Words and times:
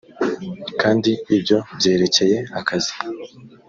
kandi 0.81 1.11
ibyo 1.37 1.57
byerekeye 1.77 2.37
akazi 2.59 2.93